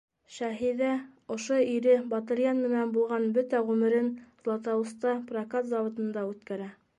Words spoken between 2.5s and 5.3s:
менән булған бөтә ғүмерен Златоуста